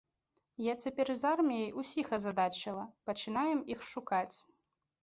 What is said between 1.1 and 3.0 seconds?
з арміяй, усіх азадачыла,